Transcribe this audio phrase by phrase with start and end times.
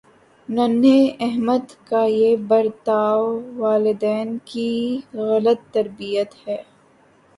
[0.49, 3.01] ننھے احمد کا یہ برتا
[3.57, 4.69] والدین کی
[5.15, 6.61] غلط تربیت ہے